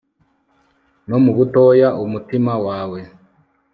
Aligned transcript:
no 1.07 1.17
mu 1.23 1.31
butoya 1.37 1.87
umutima 2.03 2.53
wawe 2.65 2.99